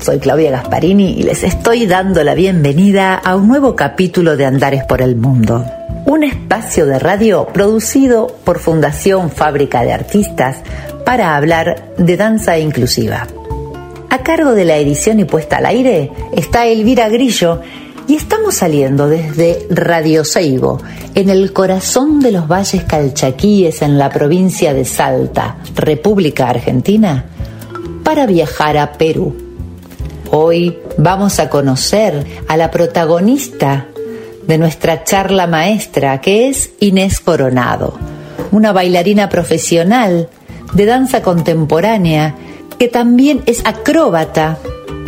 [0.00, 4.84] Soy Claudia Gasparini y les estoy dando la bienvenida a un nuevo capítulo de Andares
[4.84, 5.66] por el Mundo.
[6.06, 10.58] Un espacio de radio producido por Fundación Fábrica de Artistas
[11.04, 13.26] para hablar de danza inclusiva.
[14.08, 17.60] A cargo de la edición y puesta al aire está Elvira Grillo
[18.08, 20.80] y estamos saliendo desde Radio Seibo,
[21.14, 27.24] en el corazón de los valles calchaquíes en la provincia de Salta, República Argentina,
[28.04, 29.45] para viajar a Perú.
[30.30, 33.86] Hoy vamos a conocer a la protagonista
[34.46, 37.98] de nuestra charla maestra, que es Inés Coronado,
[38.52, 40.28] una bailarina profesional
[40.72, 42.34] de danza contemporánea
[42.78, 44.58] que también es acróbata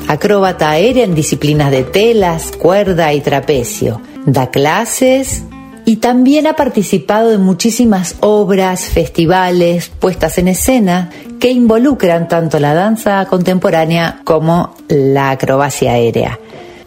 [0.08, 4.00] acróbata aérea en disciplinas de telas, cuerda y trapecio.
[4.24, 5.44] Da clases
[5.88, 11.08] y también ha participado en muchísimas obras, festivales, puestas en escena
[11.40, 16.38] que involucran tanto la danza contemporánea como la acrobacia aérea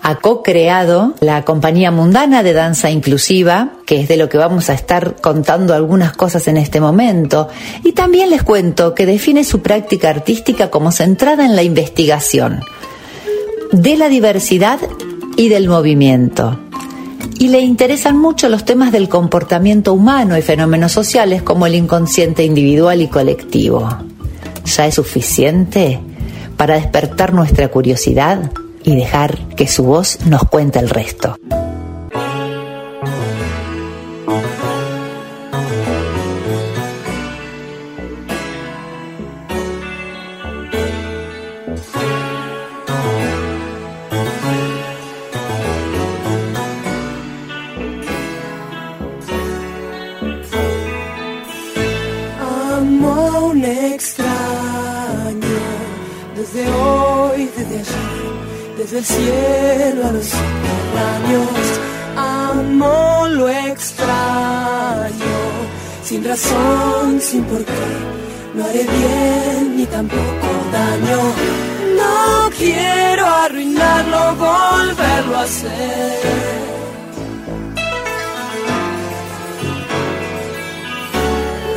[0.04, 4.74] ha co-creado la Compañía Mundana de Danza Inclusiva, que es de lo que vamos a
[4.74, 7.50] estar contando algunas cosas en este momento.
[7.84, 12.64] Y también les cuento que define su práctica artística como centrada en la investigación,
[13.72, 14.80] de la diversidad
[15.38, 16.60] y del movimiento.
[17.42, 22.44] Y le interesan mucho los temas del comportamiento humano y fenómenos sociales como el inconsciente
[22.44, 23.90] individual y colectivo.
[24.64, 26.00] ¿Ya es suficiente
[26.56, 28.52] para despertar nuestra curiosidad
[28.84, 31.40] y dejar que su voz nos cuente el resto?
[58.92, 61.80] Desde el cielo a los subterráneos.
[62.18, 65.38] Amo lo extraño,
[66.04, 67.72] sin razón, sin por qué.
[68.54, 71.20] No haré bien ni tampoco daño.
[71.96, 76.20] No quiero arruinarlo, volverlo a hacer.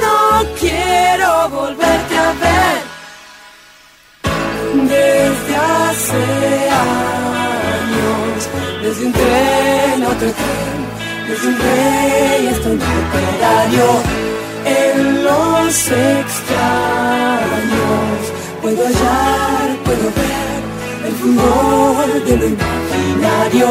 [0.03, 2.54] No quiero volverte a ver
[7.75, 8.49] años,
[8.83, 10.79] desde un tren a otro tren,
[11.29, 13.87] desde un rey hasta un operario,
[14.65, 16.55] en los extraños
[18.63, 20.63] puedo hallar, puedo ver
[21.07, 23.69] el fútbol de lo imaginario.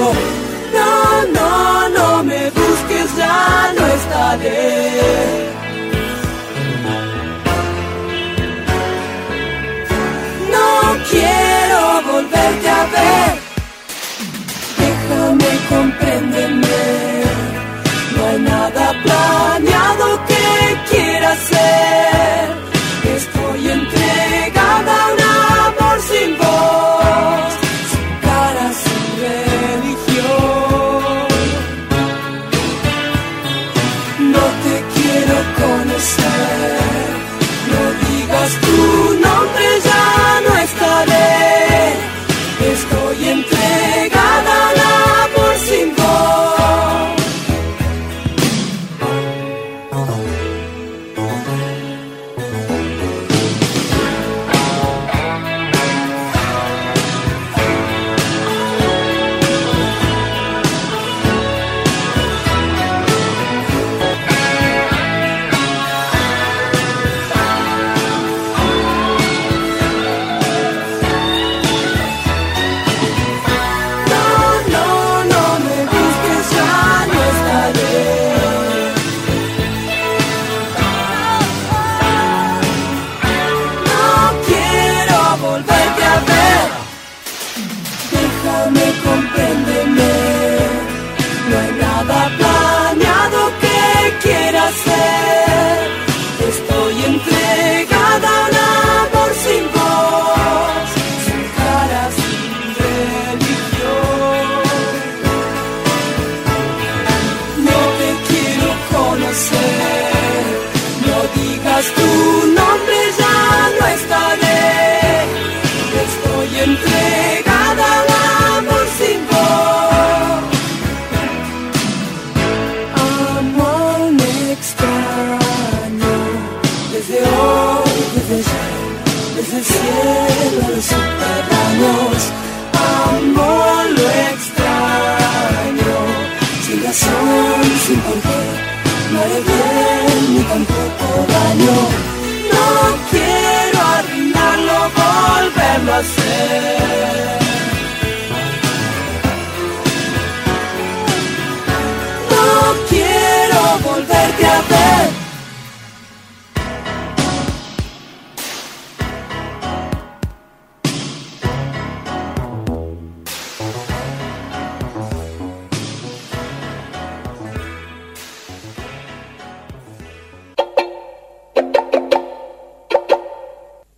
[0.73, 0.91] No,
[1.33, 5.52] no, no me busques, ya no estaré
[19.05, 19.52] nada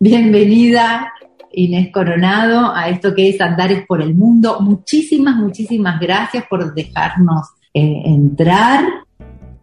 [0.07, 1.13] Bienvenida
[1.51, 4.59] Inés Coronado a esto que es Andares por el Mundo.
[4.59, 8.83] Muchísimas, muchísimas gracias por dejarnos eh, entrar,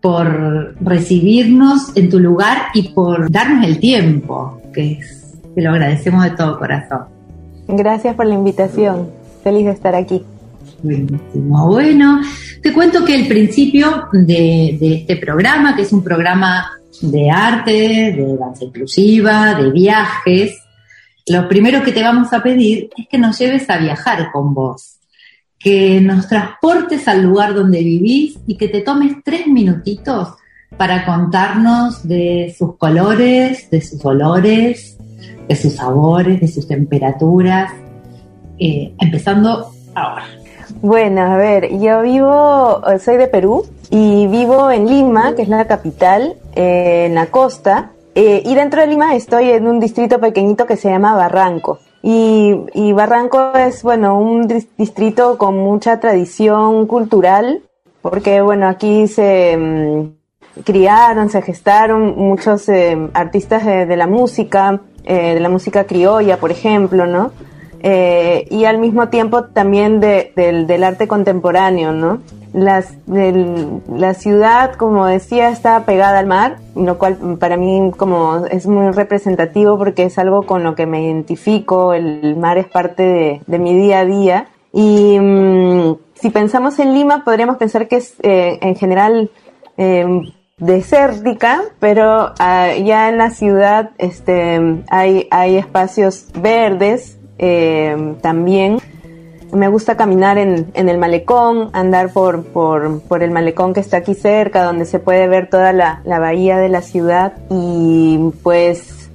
[0.00, 6.24] por recibirnos en tu lugar y por darnos el tiempo, que es, te lo agradecemos
[6.24, 7.02] de todo corazón.
[7.68, 9.10] Gracias por la invitación.
[9.44, 10.24] Feliz de estar aquí.
[10.82, 11.68] Buenísimo.
[11.68, 12.20] Bueno,
[12.60, 16.68] te cuento que el principio de, de este programa, que es un programa
[17.02, 20.62] de arte, de danza inclusiva, de viajes,
[21.26, 24.98] lo primero que te vamos a pedir es que nos lleves a viajar con vos,
[25.58, 30.34] que nos transportes al lugar donde vivís y que te tomes tres minutitos
[30.76, 34.98] para contarnos de sus colores, de sus olores,
[35.48, 37.72] de sus sabores, de sus temperaturas,
[38.58, 40.24] eh, empezando ahora.
[40.82, 45.64] Bueno, a ver, yo vivo, soy de Perú y vivo en Lima, que es la
[45.66, 47.92] capital, eh, en la costa.
[48.16, 51.78] Eh, y dentro de Lima estoy en un distrito pequeñito que se llama Barranco.
[52.02, 57.62] Y, y Barranco es, bueno, un distrito con mucha tradición cultural,
[58.00, 64.80] porque, bueno, aquí se mm, criaron, se gestaron muchos eh, artistas de, de, la música,
[65.04, 67.30] de la música criolla, por ejemplo, ¿no?
[67.82, 72.20] Eh, y al mismo tiempo también de, del, arte contemporáneo, ¿no?
[72.52, 78.92] La ciudad, como decía, está pegada al mar, lo cual para mí como es muy
[78.92, 83.74] representativo porque es algo con lo que me identifico, el mar es parte de, mi
[83.74, 84.46] día a día.
[84.72, 89.30] Y mmm, si pensamos en Lima, podríamos pensar que es eh, en general
[89.78, 90.20] eh,
[90.58, 98.78] desértica, pero uh, ya en la ciudad este, hay, hay espacios verdes, eh, también
[99.52, 103.98] me gusta caminar en, en el malecón, andar por, por, por, el malecón que está
[103.98, 107.34] aquí cerca, donde se puede ver toda la, bahía de la ciudad.
[107.50, 109.10] Y pues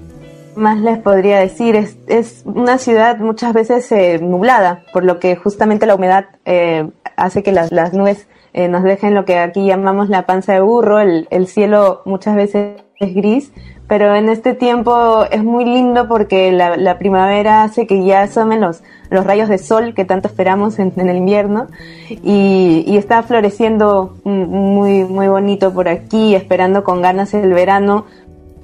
[0.56, 5.36] más les podría decir, es, es una ciudad muchas veces eh, nublada, por lo que
[5.36, 9.66] justamente la humedad eh, hace que las, las nubes eh, nos dejen lo que aquí
[9.66, 13.52] llamamos la panza de burro, el, el cielo muchas veces es gris,
[13.88, 18.84] pero en este tiempo es muy lindo porque la, primavera hace que ya asomen los,
[19.10, 21.68] los rayos de sol que tanto esperamos en, en el invierno
[22.10, 28.06] y, y, está floreciendo muy, muy bonito por aquí, esperando con ganas el verano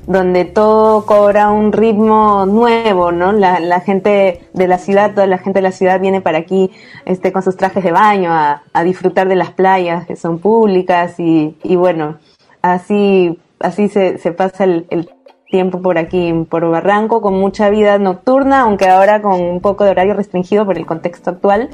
[0.07, 3.31] donde todo cobra un ritmo nuevo, ¿no?
[3.31, 6.71] La, la gente de la ciudad, toda la gente de la ciudad viene para aquí
[7.05, 11.17] este, con sus trajes de baño a, a disfrutar de las playas que son públicas
[11.19, 12.17] y, y bueno,
[12.61, 15.09] así así se, se pasa el, el,
[15.49, 19.91] tiempo por aquí, por Barranco, con mucha vida nocturna, aunque ahora con un poco de
[19.91, 21.69] horario restringido por el contexto actual.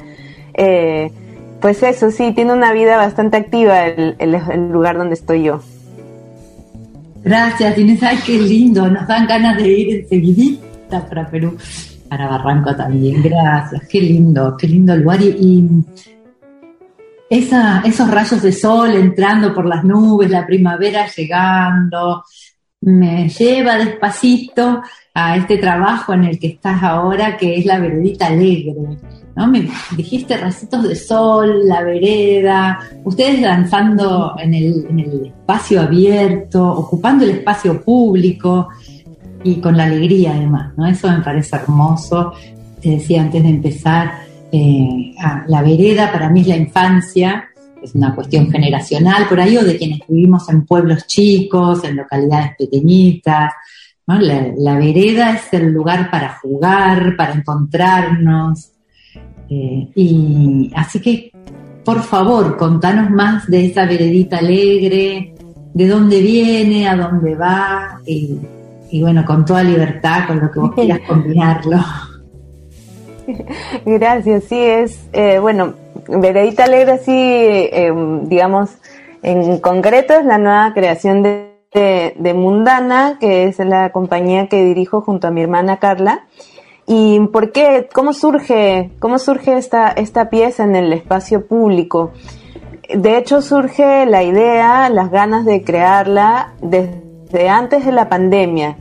[0.52, 1.10] Eh,
[1.62, 5.60] pues eso, sí, tiene una vida bastante activa el, el, lugar donde estoy yo.
[7.24, 8.02] Gracias, Inés.
[8.02, 8.86] Ay, qué lindo.
[8.86, 11.56] Nos dan ganas de ir enseguidita para Perú,
[12.10, 13.22] para Barranco también.
[13.22, 15.22] Gracias, qué lindo, qué lindo lugar.
[15.22, 15.68] Y, y
[17.30, 22.24] esos rayos de sol entrando por las nubes, la primavera llegando,
[22.80, 24.82] me lleva despacito
[25.14, 28.74] a este trabajo en el que estás ahora, que es la veredita alegre.
[29.36, 29.46] ¿no?
[29.46, 36.66] Me dijiste racitos de sol, la vereda, ustedes danzando en el, en el espacio abierto,
[36.66, 38.68] ocupando el espacio público
[39.44, 40.86] y con la alegría además, ¿no?
[40.86, 42.32] Eso me parece hermoso.
[42.80, 45.14] Te decía antes de empezar, eh,
[45.46, 47.50] la vereda para mí es la infancia,
[47.82, 52.52] es una cuestión generacional por ahí, o de quienes vivimos en pueblos chicos, en localidades
[52.58, 53.52] pequeñitas.
[54.06, 54.18] ¿no?
[54.18, 58.72] La, la, vereda es el lugar para jugar, para encontrarnos.
[59.48, 61.32] Eh, y así que,
[61.84, 65.34] por favor, contanos más de esa veredita alegre,
[65.72, 68.38] de dónde viene, a dónde va, y,
[68.90, 71.78] y bueno, con toda libertad, con lo que vos quieras combinarlo.
[73.84, 75.74] Gracias, sí, es, eh, bueno,
[76.08, 78.70] Veredita Alegre, sí, eh, digamos,
[79.22, 81.48] en concreto es la nueva creación de,
[82.34, 86.26] Mundana, que es la compañía que dirijo junto a mi hermana Carla.
[86.86, 87.88] ¿Y por qué?
[87.92, 92.12] ¿Cómo surge, cómo surge esta, esta pieza en el espacio público?
[92.94, 98.76] de hecho surge la idea, las ganas de crearla desde antes de la pandemia,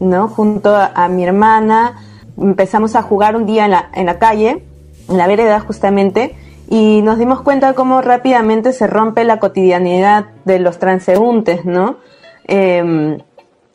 [0.00, 0.28] ¿no?
[0.28, 1.96] Junto a, mi hermana
[2.38, 4.64] empezamos a jugar un día en la, en la calle,
[5.08, 6.34] en la vereda justamente,
[6.68, 11.96] y nos dimos cuenta cómo rápidamente se rompe la cotidianidad de los transeúntes, ¿no?
[12.44, 13.18] Em,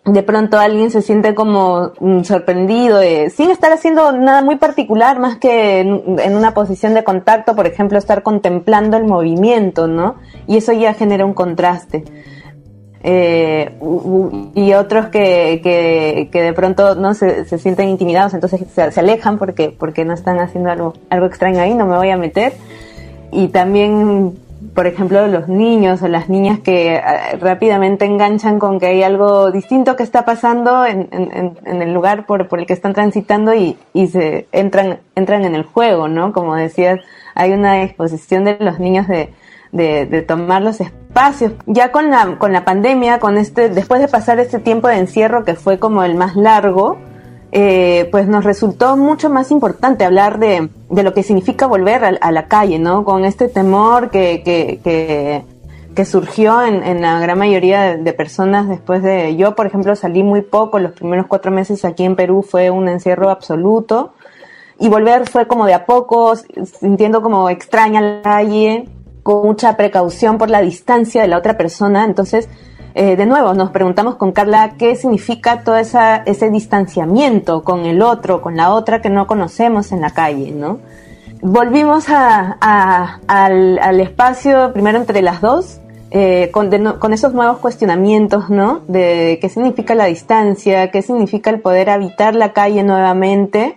[0.07, 2.99] de pronto alguien se siente como mm, sorprendido,
[3.29, 7.97] sin estar haciendo nada muy particular, más que en, una posición de contacto, por ejemplo,
[7.97, 10.15] estar contemplando el movimiento, ¿no?
[10.47, 12.05] Y eso ya genera un contraste.
[13.03, 13.71] Eh,
[14.55, 15.61] y otros que,
[16.31, 20.71] que, de pronto no se, sienten intimidados, entonces se, alejan porque, porque no están haciendo
[20.71, 22.53] algo, algo extraño ahí, no me voy a meter.
[23.31, 24.33] Y también
[24.73, 27.01] por ejemplo, los niños o las niñas que eh,
[27.39, 31.07] rápidamente enganchan con que hay algo distinto que está pasando en,
[31.65, 33.77] el lugar por, el que están transitando y,
[34.07, 36.33] se entran, entran en el juego, ¿no?
[36.33, 36.99] Como decías,
[37.35, 39.33] hay una disposición de los niños de,
[39.71, 41.53] de, tomar los espacios.
[41.65, 45.43] Ya con la, con la pandemia, con este, después de pasar este tiempo de encierro
[45.43, 46.97] que fue como el más largo,
[47.51, 52.31] eh, pues nos resultó mucho más importante hablar de, de lo que significa volver a,
[52.31, 53.05] la calle, ¿no?
[53.05, 54.79] Con este temor que, que,
[55.95, 59.35] que, surgió en, en, la gran mayoría de, personas después de...
[59.35, 62.87] Yo, por ejemplo, salí muy poco, los primeros cuatro meses aquí en Perú fue un
[62.87, 64.13] encierro absoluto.
[64.79, 68.87] Y volver fue como de a poco, sintiendo como extraña la calle,
[69.27, 72.05] con mucha precaución por la distancia de la otra persona.
[72.05, 72.47] Entonces,
[72.95, 78.01] eh, de nuevo, nos preguntamos con Carla qué significa todo esa, ese distanciamiento con el
[78.01, 80.79] otro, con la otra que no conocemos en la calle, ¿no?
[81.41, 88.79] Volvimos al, espacio primero entre las dos, eh, con, con, esos nuevos cuestionamientos, ¿no?
[88.87, 93.75] De qué significa la distancia, qué significa el poder habitar la calle nuevamente.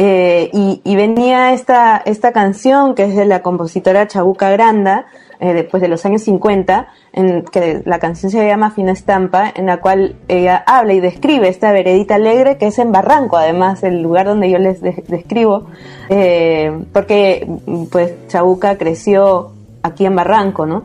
[0.00, 5.06] Eh, y, venía esta, esta canción que es de la compositora Chabuca Granda,
[5.40, 9.66] eh, después de los años 50, en que la canción se llama Fina Estampa, en
[9.66, 14.00] la cual ella habla y describe esta veredita alegre que es en Barranco, además, el
[14.00, 15.66] lugar donde yo les describo,
[16.10, 17.48] eh, porque
[17.90, 19.50] pues Chabuca creció
[19.82, 20.84] aquí en Barranco, ¿no?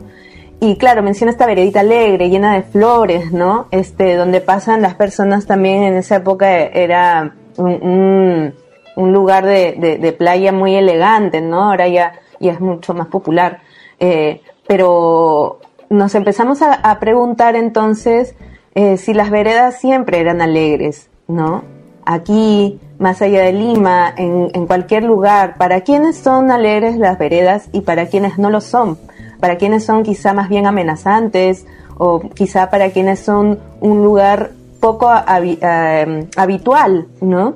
[0.58, 3.66] Y claro, menciona esta veredita alegre, llena de flores, ¿no?
[3.70, 8.54] Este, donde pasan las personas también en esa época era un,
[8.96, 11.64] lugar de, de, playa muy elegante, ¿no?
[11.64, 13.60] Ahora ya, ya es mucho más popular.
[13.98, 15.60] Eh, pero
[15.90, 18.34] nos empezamos a, preguntar entonces
[18.74, 21.64] eh, si las veredas siempre eran alegres, ¿no?
[22.06, 27.68] Aquí, más allá de Lima, en, en, cualquier lugar, ¿para quiénes son alegres las veredas
[27.72, 28.98] y para quiénes no lo son?
[29.40, 35.10] ¿Para quiénes son quizá más bien amenazantes o quizá para quienes son un lugar poco
[35.10, 37.54] eh, habitual, ¿no?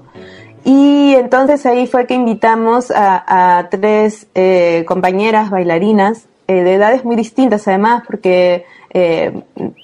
[0.65, 7.17] Y entonces ahí fue que invitamos a, tres eh, compañeras bailarinas eh, de edades muy
[7.17, 9.43] distintas además, porque eh,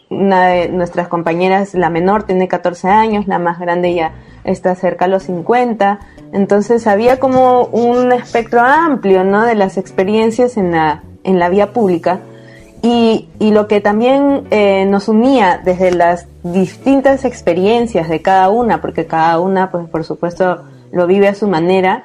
[0.08, 4.12] una de nuestras compañeras, la menor, tiene 14 años, la más grande ya
[4.44, 6.00] está cerca a los 50.
[6.32, 9.42] Entonces había como un espectro amplio ¿no?
[9.42, 12.20] de las experiencias en la, en la vía pública.
[12.86, 18.82] Y, y lo que también eh, nos unía desde las distintas experiencias de cada una,
[18.82, 22.04] porque cada una, pues por supuesto, lo vive a su manera,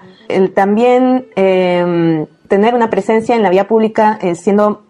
[0.55, 4.83] también eh, tener una presencia en la vía pública eh, siendo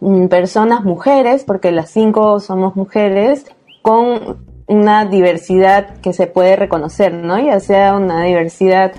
[0.00, 3.44] mm, personas mujeres, porque las cinco somos mujeres,
[3.82, 7.38] con una diversidad que se puede reconocer, ¿no?
[7.38, 8.92] Ya sea una diversidad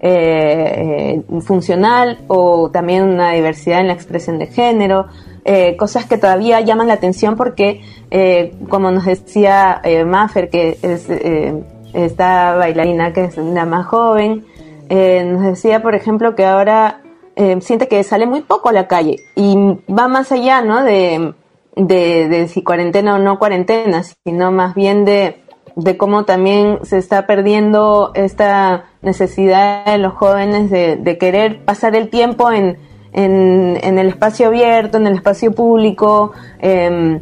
[0.00, 5.06] eh, eh, funcional o también una diversidad en la expresión de género,
[5.78, 7.80] cosas que todavía llaman la atención porque,
[8.68, 11.08] como nos decía Maffer, que es
[11.94, 14.44] esta bailarina que es la más joven,
[14.90, 17.00] nos decía, por ejemplo, que ahora
[17.38, 19.54] eh, siente que sale muy poco a la calle y
[19.92, 20.82] va más allá, ¿no?
[20.82, 21.34] De,
[21.76, 25.42] de, si cuarentena o no cuarentena, sino más bien de,
[25.76, 31.94] de cómo también se está perdiendo esta necesidad de los jóvenes de, de querer pasar
[31.94, 32.78] el tiempo en,
[33.12, 37.20] en, el espacio abierto, en el espacio público, eh,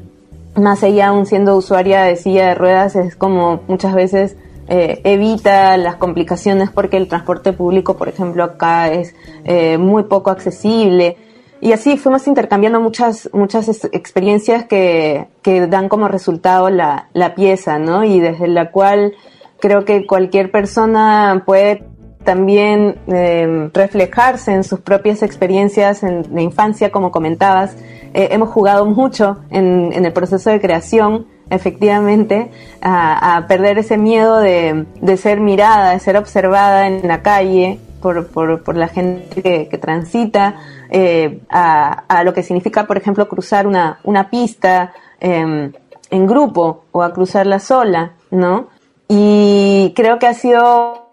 [0.57, 4.37] más allá aún siendo usuaria de silla de ruedas, es como muchas veces
[4.69, 10.31] eh, evita las complicaciones porque el transporte público, por ejemplo, acá es eh, muy poco
[10.31, 11.17] accesible.
[11.65, 17.79] Y así fuimos intercambiando muchas, muchas experiencias que, que dan como resultado la, la pieza,
[17.79, 18.05] ¿no?
[18.05, 19.15] Y desde la cual
[19.61, 21.83] creo que cualquier persona puede
[22.23, 27.75] también eh, reflejarse en sus propias experiencias en, de infancia, como comentabas.
[28.13, 34.39] Eh, hemos jugado mucho en, en, el proceso de creación efectivamente, a, perder ese miedo
[34.39, 37.79] de, ser mirada, de ser observada en la calle
[38.13, 40.57] por, por, la gente que, transita,
[40.91, 45.73] eh, a, lo que significa, por ejemplo, cruzar una, una pista em,
[46.11, 48.69] en grupo o a cruzarla sola, ¿no?
[49.09, 51.05] Y creo que ha sido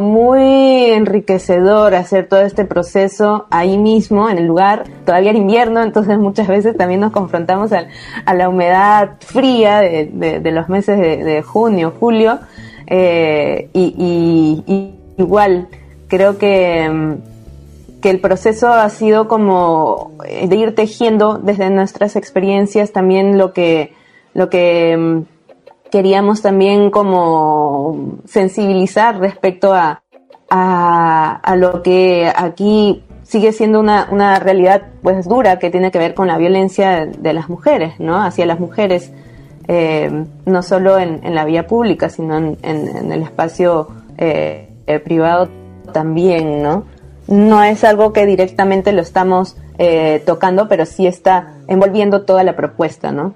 [0.00, 4.84] muy enriquecedor hacer todo este proceso ahí mismo, en el lugar.
[5.04, 7.86] Todavía era invierno, entonces muchas veces también nos confrontamos a,
[8.32, 12.38] la humedad fría de, los meses de, junio, julio.
[12.86, 15.68] Eh, y, igual,
[16.08, 17.16] creo que,
[18.02, 23.92] que el proceso ha sido como de ir tejiendo desde nuestras experiencias también lo que,
[24.34, 25.24] lo que
[25.90, 30.02] queríamos también como sensibilizar respecto a,
[30.50, 36.14] a, lo que aquí sigue siendo una, una, realidad pues dura que tiene que ver
[36.14, 38.22] con la violencia de las mujeres, ¿no?
[38.22, 39.12] Hacia las mujeres,
[39.66, 44.68] eh, no solo en, la vía pública, sino en, en, el espacio eh,
[45.04, 45.48] privado
[45.88, 46.84] también, ¿no?
[47.26, 52.56] No es algo que directamente lo estamos eh, tocando, pero sí está envolviendo toda la
[52.56, 53.34] propuesta, ¿no?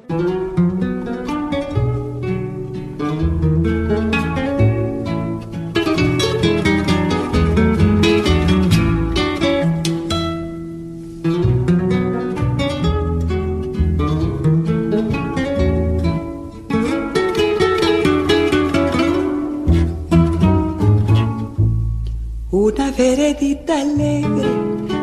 [22.97, 24.49] Veredita alegre,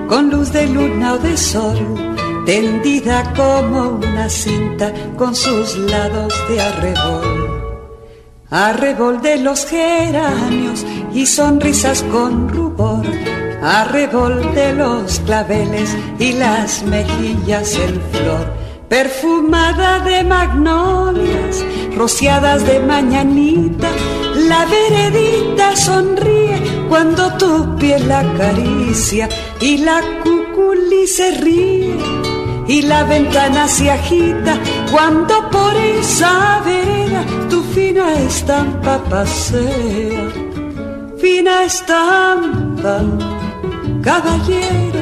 [0.07, 1.77] con luz de luna o de sol,
[2.45, 7.79] tendida como una cinta con sus lados de arrebol.
[8.49, 13.05] Arrebol de los geranios y sonrisas con rubor,
[13.61, 18.53] arrebol de los claveles y las mejillas en flor,
[18.87, 21.63] perfumada de magnolias,
[21.95, 23.89] rociadas de mañanita,
[24.47, 29.29] la veredita sonríe cuando tu piel la acaricia
[29.61, 31.95] y la cuculi se ríe
[32.67, 34.57] y la ventana se agita
[34.91, 40.29] cuando por esa vereda tu fina estampa pasea.
[41.21, 43.01] Fina estampa,
[44.01, 45.01] caballero,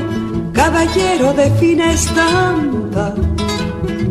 [0.52, 3.14] caballero de fina estampa,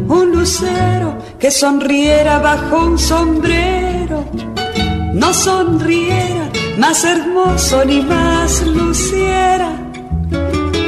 [0.09, 4.25] un lucero que sonriera bajo un sombrero,
[5.15, 6.47] no sonriera
[6.79, 9.71] más hermoso ni más luciera.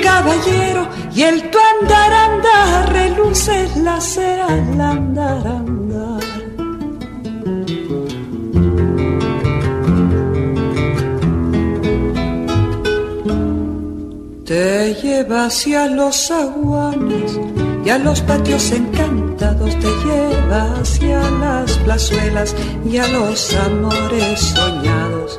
[0.03, 6.23] Caballero, y el tu andar andar reluce la cera al andar andar.
[14.45, 17.39] Te lleva hacia los aguanes
[17.85, 22.57] y a los patios encantados te lleva hacia las plazuelas
[22.91, 25.39] y a los amores soñados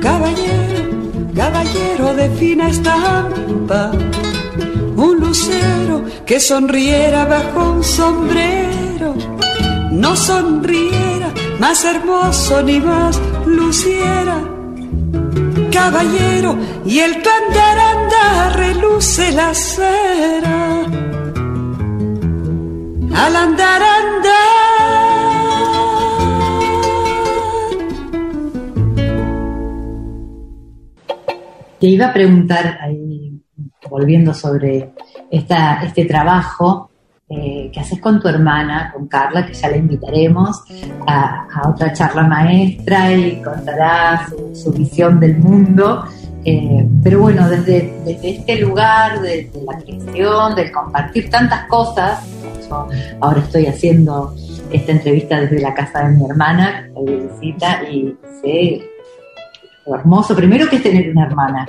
[0.00, 0.82] caballero,
[1.34, 3.92] caballero de fina estampa,
[4.96, 9.14] un lucero que sonriera bajo un sombrero,
[9.90, 14.38] no sonriera más hermoso ni más luciera.
[15.70, 16.56] Caballero,
[16.86, 17.30] y el tu
[18.54, 20.84] reluce la cera.
[23.14, 24.67] Al andar andar
[31.78, 33.40] Te iba a preguntar, ahí,
[33.88, 34.92] volviendo sobre
[35.30, 36.90] este trabajo
[37.30, 40.62] eh, que haces con tu hermana, con Carla, que ya la invitaremos
[41.06, 46.04] a, otra charla maestra y contará su, visión del mundo.
[46.44, 52.26] Eh, pero bueno, desde, este lugar de, la creación, del compartir tantas cosas,
[52.68, 52.88] yo
[53.20, 54.34] ahora estoy haciendo
[54.72, 58.97] esta entrevista desde la casa de mi hermana, que visita, y sé
[59.94, 61.68] hermoso, primero que es tener una hermana,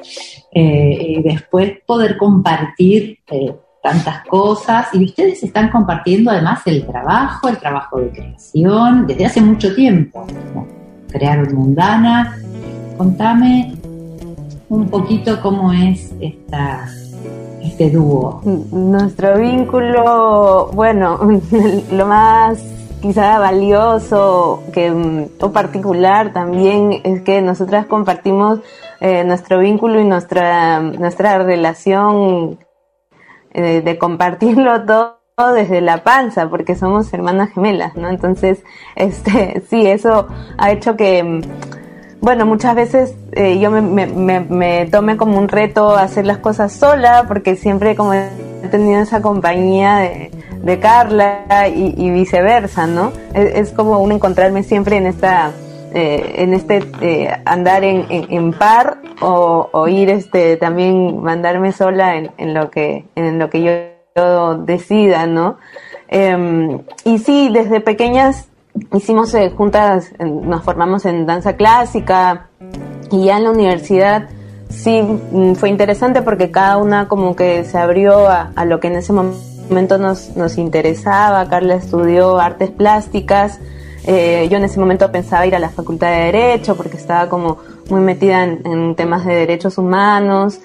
[0.51, 7.47] eh, y después poder compartir eh, tantas cosas, y ustedes están compartiendo además el trabajo,
[7.47, 10.25] el trabajo de creación, desde hace mucho tiempo,
[11.11, 12.37] crearon Mundana,
[12.97, 13.75] contame
[14.69, 16.87] un poquito cómo es esta,
[17.63, 18.41] este dúo.
[18.71, 21.19] Nuestro vínculo, bueno,
[21.91, 22.61] lo más
[23.01, 28.59] quizá valioso que, mm, o particular también es que nosotras compartimos
[28.99, 32.59] eh, nuestro vínculo y nuestra, nuestra relación
[33.53, 35.19] eh, de compartirlo todo
[35.53, 38.09] desde la panza, porque somos hermanas gemelas, ¿no?
[38.09, 38.63] Entonces,
[38.95, 41.41] este, sí, eso ha hecho que,
[42.19, 46.73] bueno, muchas veces eh, yo me, me, me, tome como un reto hacer las cosas
[46.73, 48.11] sola, porque siempre como
[48.67, 53.11] tenido esa compañía de, Carla y, viceversa, ¿no?
[53.33, 55.51] Es, como un encontrarme siempre en esta,
[55.93, 62.31] eh, en este eh, andar en, en, par o, ir este también mandarme sola en,
[62.37, 63.63] en lo que en lo que
[64.15, 65.57] yo decida, ¿no?
[66.07, 68.49] Em, y sí, desde pequeñas
[68.93, 72.49] hicimos eh, juntas, nos formamos en danza clásica
[73.11, 74.29] y ya en la universidad
[74.69, 78.95] sí mm, fue interesante porque cada una como que se abrió a, lo que en
[78.95, 81.47] ese momento nos, nos interesaba.
[81.49, 83.59] Carla estudió artes plásticas.
[84.05, 87.57] Eh, yo en ese momento pensaba ir a la facultad de Derecho porque estaba como
[87.89, 90.61] muy metida en temas de derechos humanos.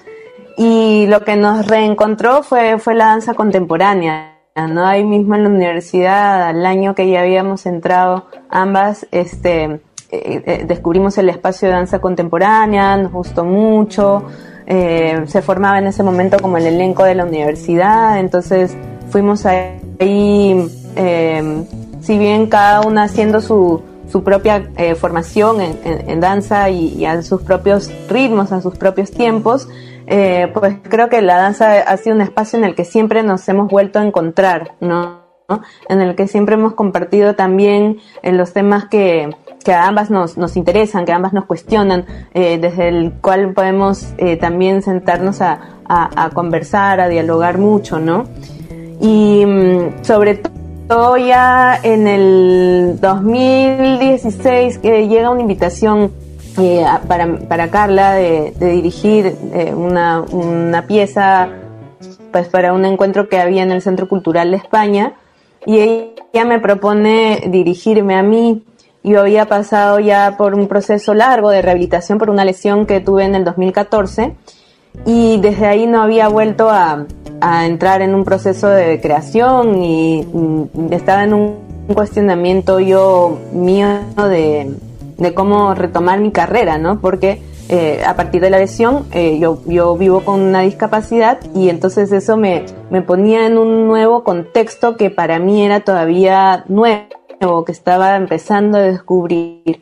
[0.57, 4.85] Y lo que nos reencontró fue, fue la danza contemporánea, ¿no?
[4.85, 10.65] Ahí mismo en la universidad, al año que ya habíamos entrado ambas, este, eh, eh,
[10.67, 14.23] descubrimos el espacio de danza contemporánea, nos gustó mucho,
[14.67, 18.77] eh, se formaba en ese momento como el elenco de la universidad, entonces
[19.09, 20.69] fuimos ahí,
[22.01, 27.41] si bien cada una haciendo su, su propia formación en, danza y, y, a sus
[27.41, 29.67] propios ritmos, a sus propios tiempos,
[30.05, 33.69] pues creo que la danza ha sido un espacio en el que siempre nos hemos
[33.69, 35.25] vuelto a encontrar, ¿no?
[35.89, 39.29] En el que siempre hemos compartido también en los temas que,
[39.65, 44.13] que a ambas nos, nos interesan, que ambas nos cuestionan, eh, desde el cual podemos
[44.17, 45.59] eh, también sentarnos a,
[46.33, 48.25] conversar, a dialogar mucho, ¿no?
[49.01, 50.41] Y mm, sobre
[50.87, 56.11] todo ya en el 2016 que llega una invitación
[56.59, 61.49] eh, para, para, Carla de, dirigir eh, una, una, pieza
[62.31, 65.13] pues para un encuentro que había en el Centro Cultural de España
[65.65, 68.63] y ella me propone dirigirme a mí.
[69.05, 73.23] Yo había pasado ya por un proceso largo de rehabilitación por una lesión que tuve
[73.23, 74.35] en el 2014
[75.05, 77.05] y desde ahí no había vuelto a,
[77.39, 80.25] a entrar en un proceso de creación y
[80.91, 81.55] estaba en un
[81.93, 83.87] cuestionamiento yo mío
[84.17, 84.73] de
[85.17, 86.99] de cómo retomar mi carrera, ¿no?
[86.99, 91.69] Porque eh, a partir de la lesión eh, yo, yo vivo con una discapacidad y
[91.69, 97.05] entonces eso me, me ponía en un nuevo contexto que para mí era todavía nuevo,
[97.39, 99.81] que estaba empezando a descubrir.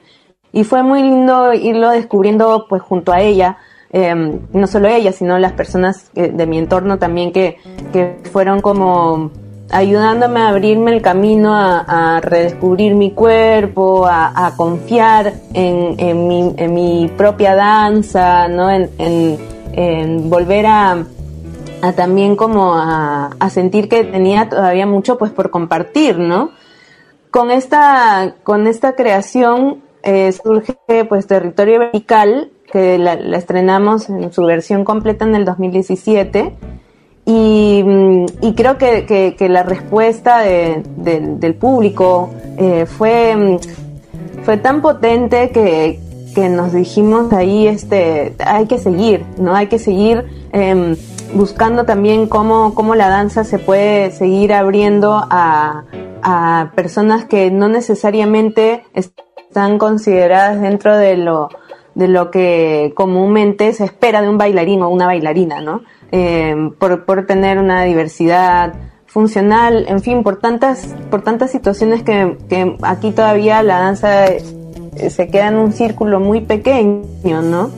[0.51, 3.57] Y fue muy lindo irlo descubriendo pues junto a ella,
[3.91, 7.57] eh, no solo ella, sino las personas de mi entorno también que,
[7.91, 9.31] que fueron como
[9.73, 16.27] ayudándome a abrirme el camino a, redescubrir mi cuerpo, a, confiar en,
[16.73, 18.69] mi, propia danza, ¿no?
[18.69, 21.05] En, volver a,
[21.95, 26.51] también como a, sentir que tenía todavía mucho pues por compartir, ¿no?
[27.33, 30.75] Con esta, con esta creación eh, surge
[31.09, 36.53] pues Territorio Vertical, que la, estrenamos en su versión completa en el 2017
[37.25, 37.83] y,
[38.39, 43.57] y creo que, que, la respuesta de, del público eh, fue,
[44.43, 45.99] fue tan potente que,
[46.35, 49.55] que, nos dijimos ahí, este, hay que seguir, ¿no?
[49.55, 50.95] Hay que seguir em,
[51.33, 55.85] buscando también cómo, cómo la danza se puede seguir abriendo a,
[56.23, 61.49] a personas que no necesariamente están consideradas dentro de lo,
[61.95, 65.81] de lo que comúnmente se espera de un bailarín o una bailarina, ¿no?
[66.11, 68.73] Eh, por, por, tener una diversidad
[69.05, 75.09] funcional, en fin, por tantas, por tantas situaciones que, que aquí todavía la danza eh,
[75.09, 77.69] se queda en un círculo muy pequeño, ¿no?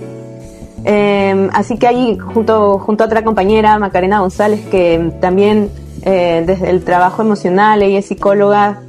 [0.85, 5.71] Eh, así que ahí, junto, junto a otra compañera, Macarena González, que también
[6.05, 8.83] desde el trabajo emocional, ella es psicóloga,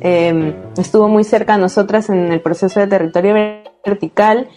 [0.77, 3.35] estuvo muy cerca a nosotras en el proceso de territorio
[3.85, 4.49] vertical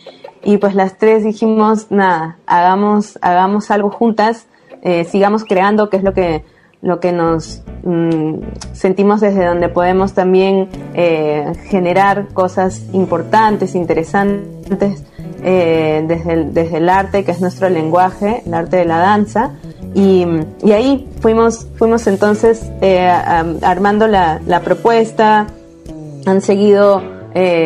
[0.44, 4.48] y pues las tres dijimos, nada, hagamos, hagamos algo juntas
[4.82, 6.44] eh, sigamos creando, que es lo que,
[6.82, 8.36] lo que nos mm,
[8.72, 15.04] sentimos desde donde podemos también eh, generar cosas importantes, interesantes,
[15.44, 19.52] eh, desde, desde el arte, que es nuestro lenguaje, el arte de la danza.
[19.96, 20.26] Y,
[20.64, 22.70] y ahí fuimos, fuimos entonces
[23.62, 25.48] armando la, propuesta,
[26.26, 27.02] han seguido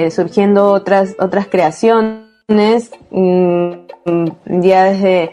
[0.09, 3.71] surgiendo otras, otras creaciones, mm,
[4.61, 5.31] ya desde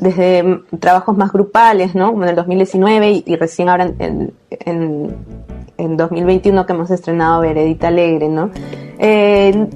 [0.00, 2.10] desde trabajos más grupales, ¿no?
[2.10, 8.28] Como en el 2019 y, recién ahora en, en, 2021 que hemos estrenado Veredita Alegre,
[8.28, 8.50] ¿no?
[8.98, 9.68] Eh,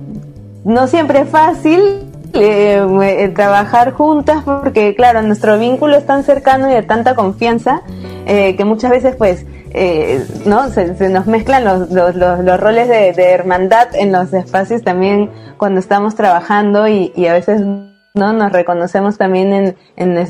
[0.65, 6.75] no siempre es fácil, eh, trabajar juntas porque claro nuestro vínculo es tan cercano y
[6.75, 7.83] de tanta confianza
[8.27, 9.45] que muchas veces pues
[10.47, 15.81] no se, nos mezclan los, los, los, roles de, hermandad en los espacios también cuando
[15.81, 17.61] estamos trabajando y, y a veces
[18.17, 20.27] no nos reconocemos también en, en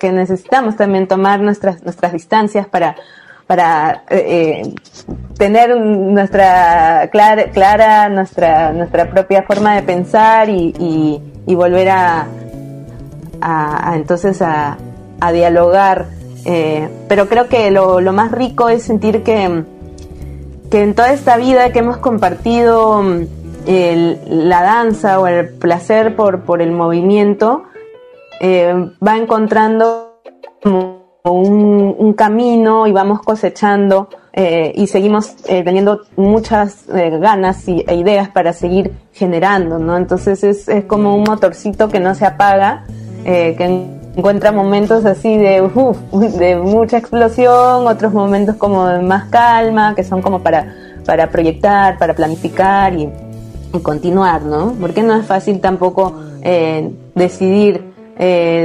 [0.00, 2.96] que necesitamos también tomar nuestras nuestras distancias para
[3.46, 4.74] para eh, eh,
[5.36, 12.26] tener nuestra clara, clara nuestra nuestra propia forma de pensar y, y, volver a,
[13.94, 14.78] entonces a,
[15.20, 16.06] a dialogar.
[16.44, 19.64] Eh, pero creo que lo, lo, más rico es sentir que
[20.70, 23.04] que en toda esta vida que hemos compartido
[23.66, 27.64] la danza o el placer por, por el movimiento
[28.42, 30.18] va encontrando
[31.30, 37.94] un, camino y vamos cosechando eh, y seguimos eh, teniendo muchas eh, ganas y, e
[37.94, 39.96] ideas para seguir generando, ¿no?
[39.96, 42.84] Entonces es, es como un motorcito que no se apaga,
[43.24, 45.60] que encuentra momentos así de,
[46.38, 50.74] de mucha explosión, otros momentos como de más calma, que son como para,
[51.06, 53.08] para proyectar, para planificar y,
[53.72, 54.74] y continuar, ¿no?
[54.80, 56.16] Porque no es fácil tampoco
[57.14, 57.92] decidir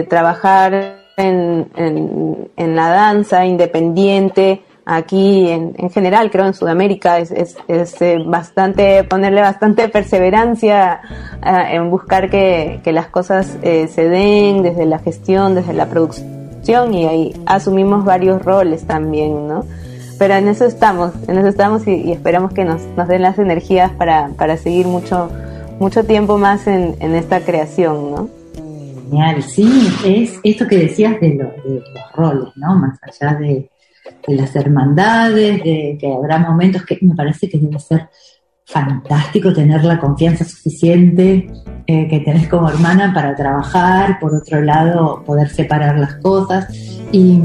[0.09, 1.67] trabajar en,
[2.55, 8.19] en, la danza independiente, aquí en, en, general, creo en Sudamérica, es, es, es eh,
[8.23, 11.01] bastante, ponerle bastante perseverancia
[11.43, 15.87] eh, en buscar que, que las cosas eh, se den desde la gestión, desde la
[15.87, 19.65] producción y ahí asumimos varios roles también, ¿no?
[20.19, 23.39] Pero en eso estamos, en eso estamos y, y esperamos que nos, nos den las
[23.39, 25.29] energías para, para seguir mucho,
[25.79, 28.36] mucho tiempo más en, en esta creación, ¿no?
[29.09, 32.75] Genial, sí, es esto que decías de, los roles, ¿no?
[32.75, 33.69] Más allá de,
[34.27, 38.09] las hermandades, de que habrá momentos que me parece que debe ser
[38.67, 41.49] fantástico tener la confianza suficiente
[41.87, 46.67] eh, que tenés como hermana para trabajar, por otro lado poder separar las cosas
[47.13, 47.39] y,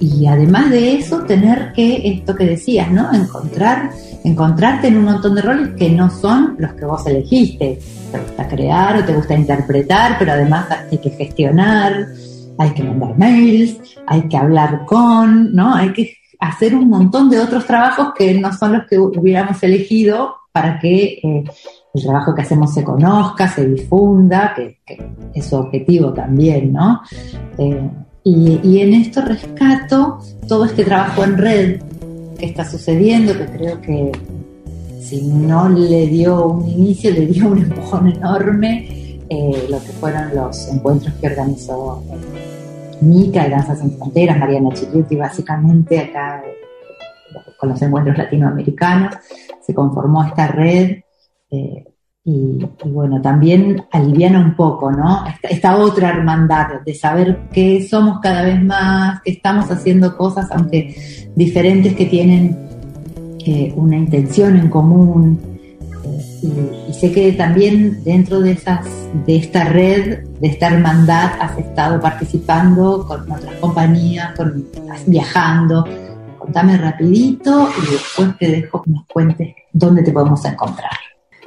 [0.00, 3.12] y además de eso tener que, esto que decías, ¿no?
[3.14, 3.90] Encontrar,
[4.24, 7.78] encontrarte en un montón de roles que no son los que vos elegiste
[8.10, 12.08] te gusta crear o te gusta interpretar, pero además hay que gestionar,
[12.58, 15.76] hay que mandar mails, hay que hablar con, ¿no?
[15.76, 20.39] Hay que hacer un montón de otros trabajos que no son los que hubiéramos elegido
[20.52, 21.44] para que eh,
[21.94, 24.78] el trabajo que hacemos se conozca, se difunda, que,
[25.34, 27.00] es su objetivo también, ¿no?
[27.58, 27.90] Eh,
[28.22, 31.80] y, en esto rescato todo este trabajo en red
[32.38, 34.12] que está sucediendo, que creo que
[35.00, 40.34] si no le dio un inicio, le dio un empujón enorme, eh, lo que fueron
[40.34, 42.02] los encuentros que organizó
[43.00, 44.70] Mica y Danzas en Fronteras, Mariana
[45.08, 46.42] y básicamente acá
[47.56, 49.14] con los encuentros latinoamericanos,
[49.70, 50.98] se conformó esta red
[52.22, 55.24] y, bueno, también aliviana un poco, ¿no?
[55.42, 61.30] Esta, otra hermandad de saber que somos cada vez más, que estamos haciendo cosas, aunque
[61.34, 62.56] diferentes que tienen
[63.76, 65.40] una intención en común.
[66.04, 68.86] Eh, y, sé que también dentro de, esas,
[69.26, 74.66] de esta red, de esta hermandad, has estado participando con otras compañías, con,
[75.06, 75.86] viajando.
[76.50, 80.90] Contame rapidito y después te dejo que nos cuentes dónde te podemos encontrar.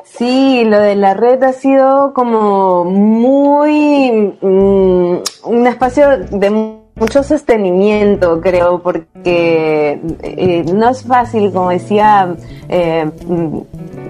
[0.06, 6.50] Sí, lo de la red ha sido como muy mm, un espacio de
[6.96, 12.34] mucho sostenimiento, creo, porque eh, no es fácil, como decía,
[12.70, 13.12] eh,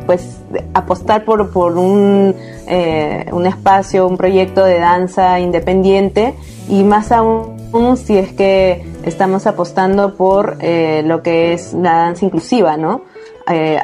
[0.06, 0.41] pues
[0.75, 2.36] apostar por, por un,
[2.67, 6.36] eh, un espacio, un proyecto de danza independiente
[6.69, 12.77] y más aún si es que estamos apostando por lo que es la danza inclusiva,
[12.77, 13.01] ¿no?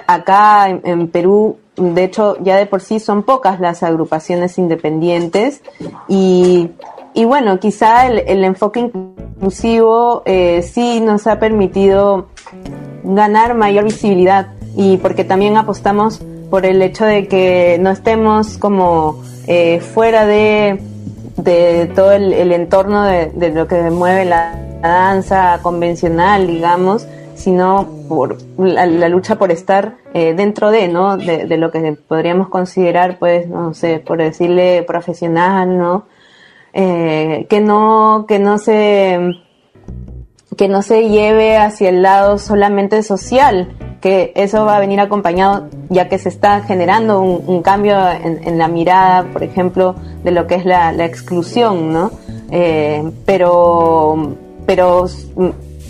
[0.08, 5.62] acá en Perú de hecho, ya de por sí son pocas las agrupaciones independientes
[6.10, 6.72] y
[7.14, 12.28] y bueno, quizá el, enfoque inclusivo eh, sí nos ha permitido
[13.04, 19.22] ganar mayor visibilidad y porque también apostamos por el hecho de que no estemos como
[19.48, 20.80] eh, fuera de,
[21.38, 28.86] de todo el, entorno de, lo que mueve la, danza convencional, digamos, sino por la,
[29.08, 31.18] lucha por estar eh, dentro de, ¿no?
[31.18, 36.06] De, lo que podríamos considerar, pues, no sé, por decirle profesional, ¿no?
[36.74, 39.20] Eh, que no, que no se,
[40.58, 43.70] que no se lleve hacia el lado solamente social,
[44.02, 48.68] que eso va a venir acompañado ya que se está generando un, cambio en, la
[48.68, 52.12] mirada, por ejemplo, de lo que es la, exclusión, ¿no?
[52.52, 54.36] Eh, pero,
[54.70, 55.08] pero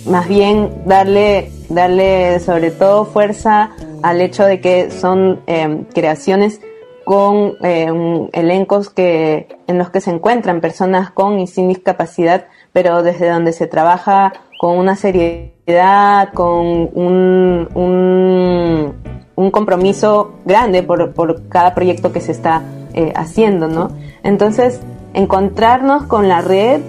[0.05, 3.71] más bien darle, darle sobre todo fuerza
[4.03, 6.61] al hecho de que son eh, creaciones
[7.03, 13.03] con eh, elencos que, en los que se encuentran personas con y sin discapacidad, pero
[13.03, 18.93] desde donde se trabaja con una seriedad, con un, un,
[19.35, 22.63] un compromiso grande por, por, cada proyecto que se está
[22.93, 23.91] eh, haciendo, ¿no?
[24.23, 24.79] Entonces,
[25.13, 26.79] encontrarnos con la red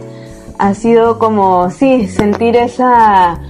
[0.60, 3.40] ha sido como, sí, sentir esa,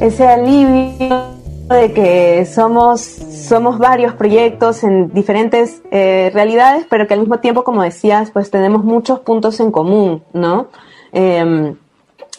[0.00, 1.34] ese alivio
[1.68, 7.64] de que somos, somos varios proyectos en diferentes eh, realidades, pero que al mismo tiempo,
[7.64, 10.68] como decías, pues tenemos muchos puntos en común, ¿no?
[11.12, 11.74] Em,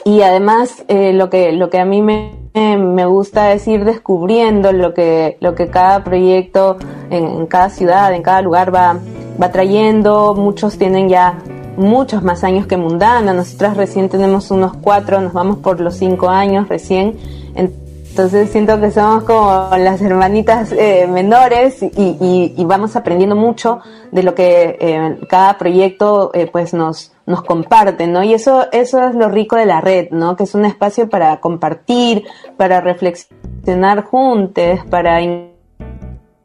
[0.06, 4.72] y además, eh, lo, que, lo que a mí me, me gusta es ir descubriendo
[4.72, 6.78] lo que, lo que cada proyecto
[7.10, 8.98] en, cada ciudad, en cada lugar va,
[9.42, 10.36] va trayendo.
[10.36, 11.38] Muchos tienen ya
[11.78, 13.34] muchos más años que Mundana.
[13.34, 17.18] Nosotras recién tenemos unos cuatro, nos vamos por los cinco años recién.
[17.56, 24.34] Entonces siento que somos como las hermanitas eh, menores y, vamos aprendiendo mucho de lo
[24.34, 28.24] que eh, cada proyecto eh, pues nos, nos comparte, ¿no?
[28.24, 30.38] Y eso, eso es lo rico de la red, ¿no?
[30.38, 32.24] Que es un espacio para compartir,
[32.56, 35.20] para reflexionar juntos, para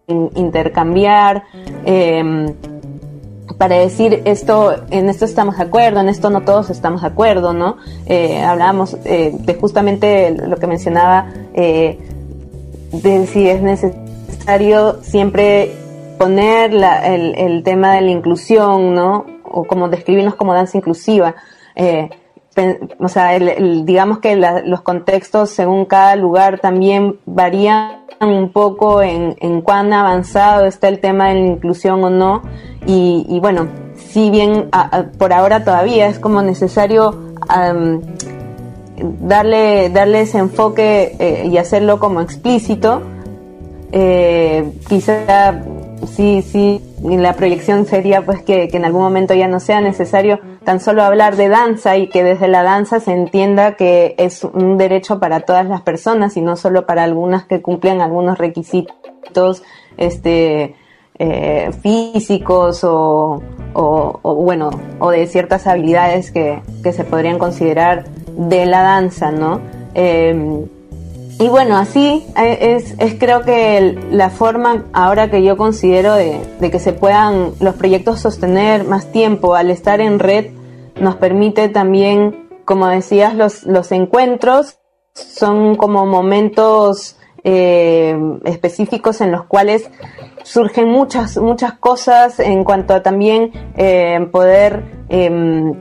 [0.08, 1.44] intercambiar.
[1.84, 2.52] Eh,
[3.60, 7.52] para decir esto, en esto estamos de acuerdo, en esto no todos estamos de acuerdo,
[7.52, 7.76] ¿no?
[8.06, 11.98] Eh, hablábamos eh, de justamente lo que mencionaba, eh,
[12.90, 15.72] de si es necesario siempre
[16.18, 19.26] poner el, tema de la inclusión, ¿no?
[19.44, 21.34] O como describirnos como danza inclusiva.
[22.98, 29.60] o sea, digamos que los contextos según cada lugar también varían un poco en, en
[29.60, 32.42] cuán avanzado está el tema de la inclusión o no
[32.86, 34.70] y, bueno, si bien
[35.18, 37.14] por ahora todavía es como necesario
[39.20, 43.02] darle, darle ese enfoque eh, y hacerlo como explícito,
[43.92, 45.62] eh, quizá
[46.06, 50.38] sí, sí, la proyección sería pues que, que, en algún momento ya no sea necesario
[50.64, 54.78] tan solo hablar de danza y que desde la danza se entienda que es un
[54.78, 59.62] derecho para todas las personas y no solo para algunas que cumplen algunos requisitos
[59.96, 60.74] este
[61.22, 63.42] eh, físicos o,
[64.24, 68.06] bueno, o de ciertas habilidades que, se podrían considerar
[68.38, 69.60] de la danza, ¿no?
[69.92, 70.64] Em,
[71.38, 76.78] y bueno, así es, es, creo que la forma ahora que yo considero de, que
[76.78, 80.46] se puedan los proyectos sostener más tiempo al estar en red
[80.98, 84.78] nos permite también, como decías, los, los encuentros
[85.12, 89.90] son como momentos eh, específicos en los cuales
[90.42, 95.74] surgen muchas, muchas cosas en cuanto a también eh, poder em,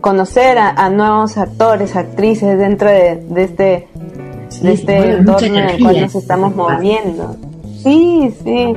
[0.00, 3.88] conocer a, nuevos actores, actrices dentro de, este,
[4.62, 7.36] este entorno en el cual nos estamos moviendo.
[7.82, 8.74] Sí, sí.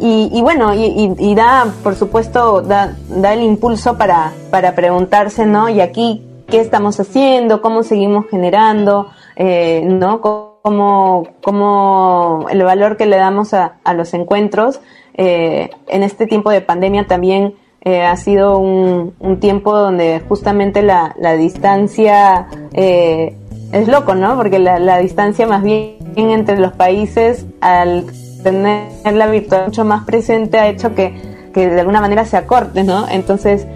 [0.00, 5.68] Y, bueno, y, da, por supuesto, da, da el impulso para, para preguntarse, ¿no?
[5.68, 7.60] Y aquí, ¿qué estamos haciendo?
[7.60, 9.08] ¿Cómo seguimos generando?
[9.34, 10.20] Eh, ¿No?
[10.62, 14.80] Como, como el valor que le damos a, a los encuentros.
[15.14, 20.82] Eh, en este tiempo de pandemia también eh, ha sido un, un, tiempo donde justamente
[20.82, 23.36] la, la distancia eh,
[23.72, 24.36] es loco, ¿no?
[24.36, 28.04] Porque la, la, distancia más bien entre los países, al
[28.42, 31.14] tener la virtual mucho más presente, ha hecho que,
[31.52, 33.08] que de alguna manera se acorte, ¿no?
[33.08, 33.66] Entonces,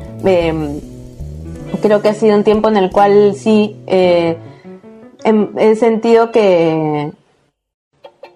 [1.83, 3.77] creo que ha sido un tiempo en el cual sí
[5.25, 7.13] he sentido que,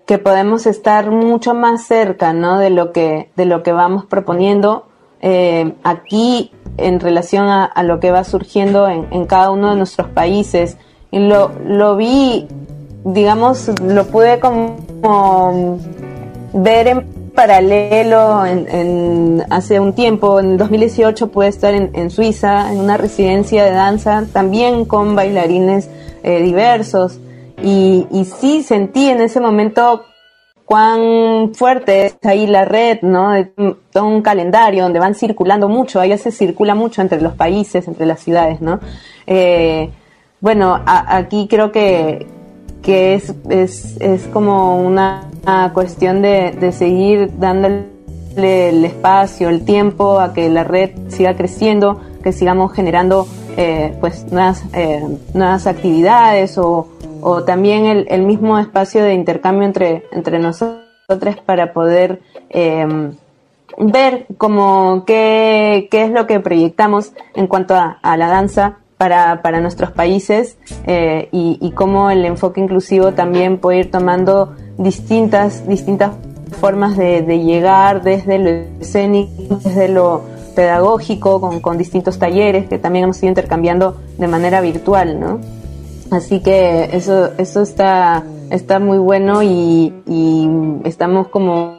[0.07, 2.59] que podemos estar mucho más cerca ¿no?
[2.59, 4.87] de, lo que, de lo que vamos proponiendo
[5.21, 10.09] eh, aquí en relación a, lo que va surgiendo en, en, cada uno de nuestros
[10.09, 10.77] países.
[11.11, 12.47] Y lo, lo vi,
[13.05, 14.77] digamos, lo pude como,
[16.53, 22.79] ver en paralelo en, hace un tiempo, en 2018 pude estar en, en Suiza, en
[22.79, 25.89] una residencia de danza, también con bailarines
[26.23, 27.21] eh, diversos.
[27.63, 30.05] Y, y sí sentí en ese momento
[30.67, 33.33] cuán fuerte es ahí la red, ¿no?
[33.93, 38.05] Todo un calendario donde van circulando mucho, ahí se circula mucho entre los países, entre
[38.05, 38.81] las ciudades, ¿no?
[39.27, 39.91] Eh,
[40.41, 42.27] bueno, aquí creo que,
[42.83, 45.31] que es, es, es como una,
[45.73, 47.85] cuestión de, de seguir dándole
[48.37, 54.31] el espacio, el tiempo a que la red siga creciendo, que sigamos generando eh, pues
[54.31, 55.03] nuevas, eh,
[55.35, 56.89] nuevas actividades o,
[57.21, 60.85] o también el, el, mismo espacio de intercambio entre, entre nosotros
[61.45, 63.13] para poder em,
[63.79, 69.43] ver como qué, qué, es lo que proyectamos en cuanto a, a la danza para,
[69.43, 75.67] para nuestros países eh, y, y, cómo el enfoque inclusivo también puede ir tomando distintas,
[75.69, 76.13] distintas
[76.61, 78.51] formas de, llegar desde lo
[78.81, 80.23] escénico, desde lo
[80.57, 85.41] pedagógico, con, distintos talleres que también hemos ido intercambiando de manera virtual, ¿no?
[86.11, 89.93] Así que eso, eso está, está muy bueno y,
[90.85, 91.79] estamos como,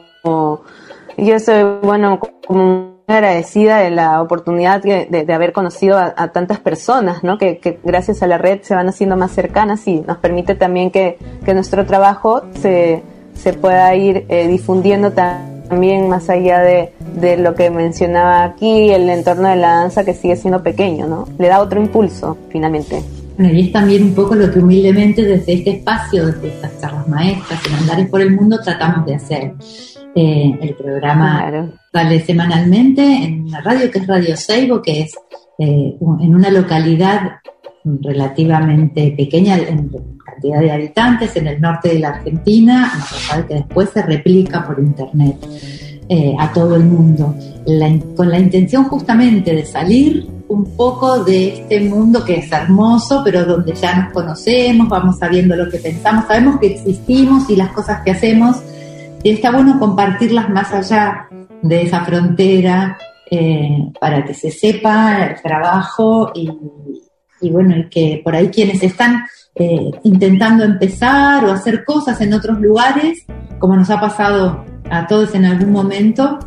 [1.16, 7.36] yo soy, bueno, como agradecida de la oportunidad de, haber conocido a, tantas personas, ¿no?
[7.36, 11.18] Que, gracias a la red se van haciendo más cercanas y nos permite también que,
[11.52, 13.02] nuestro trabajo se,
[13.34, 19.08] se pueda ir eh, difundiendo también más allá de, de, lo que mencionaba aquí, el
[19.08, 21.28] entorno de la danza que sigue siendo pequeño, ¿no?
[21.38, 23.02] Le da otro impulso, finalmente.
[23.38, 27.60] y es también un poco lo que humildemente desde este espacio, desde estas charlas maestras,
[27.66, 29.52] en Andares por el Mundo, tratamos de hacer.
[30.14, 35.14] Eh, el programa sale semanalmente en la radio que es Radio Seibo, que es
[35.58, 37.40] eh, en una localidad
[37.84, 39.90] relativamente pequeña en
[40.38, 42.92] cantidad de habitantes en el norte de la Argentina,
[43.48, 45.36] que después se replica por internet
[46.08, 47.34] eh, a todo el mundo,
[48.16, 53.44] con la intención justamente de salir un poco de este mundo que es hermoso, pero
[53.44, 58.00] donde ya nos conocemos, vamos sabiendo lo que pensamos, sabemos que existimos y las cosas
[58.02, 58.56] que hacemos
[59.22, 61.28] y está bueno compartirlas más allá
[61.62, 62.96] de esa frontera
[63.30, 66.48] eh, para que se sepa el trabajo y,
[67.50, 69.24] bueno, y que por ahí quienes están
[69.58, 73.24] eh, intentando empezar o hacer cosas en otros lugares,
[73.58, 76.38] como nos ha pasado a todos en algún momento,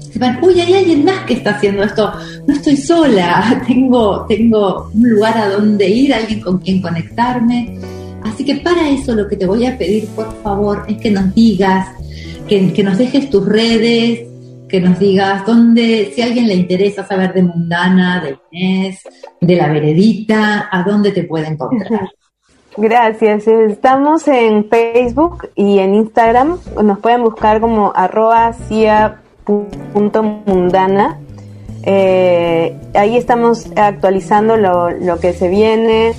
[0.00, 2.12] sepan, uy, hay alguien más que está haciendo esto,
[2.46, 7.78] no estoy sola, tengo, tengo un lugar a donde ir, alguien con quien conectarme.
[8.24, 11.34] Así que para eso lo que te voy a pedir, por favor, es que nos
[11.34, 11.88] digas
[12.48, 14.20] que, nos dejes tus redes,
[14.68, 19.00] que nos digas dónde, si a alguien le interesa saber de Mundana, de Inés,
[19.40, 22.08] de la Veredita, a dónde te puede encontrar.
[22.76, 23.48] Gracias.
[23.48, 26.58] Estamos en Facebook y en Instagram.
[26.82, 29.16] Nos pueden buscar como arroba cia.mundana.
[31.84, 36.14] Eh, ahí estamos actualizando lo, lo que se viene,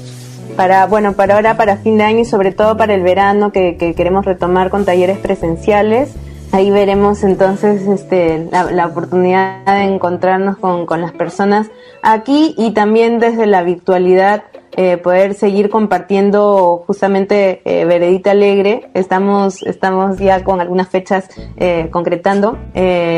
[0.57, 3.77] para, bueno, para ahora, para fin de año y sobre todo para el verano que,
[3.95, 6.13] queremos retomar con talleres presenciales.
[6.51, 11.69] Ahí veremos entonces este, la, oportunidad de encontrarnos con, las personas
[12.01, 14.43] aquí y también desde la virtualidad
[14.79, 18.91] eh, poder seguir compartiendo justamente eh, Veredita Alegre.
[18.93, 22.59] Estamos, estamos ya con algunas fechas eh, concretando,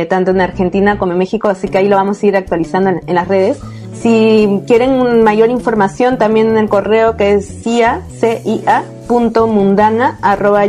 [0.08, 3.14] tanto en Argentina como en México, así que ahí lo vamos a ir actualizando en
[3.14, 3.60] las redes.
[3.94, 8.04] Si quieren mayor información, también en el correo que es cia,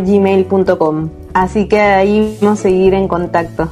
[0.04, 1.10] gmail.com.
[1.32, 3.68] Así que ahí vamos a seguir en contacto.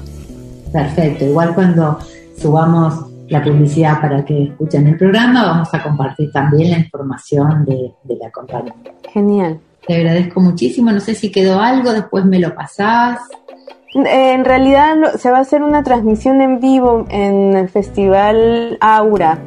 [0.72, 1.24] Perfecto.
[1.24, 1.98] Igual cuando
[2.40, 7.92] subamos la publicidad para que escuchen el programa, vamos a compartir también la información de,
[8.16, 8.74] la compañía.
[9.12, 9.60] Genial.
[9.86, 10.90] Te agradezco muchísimo.
[10.90, 13.20] No sé si quedó algo, después me lo pasás.
[13.94, 19.38] En realidad se va a hacer una transmisión en vivo en el festival Aura,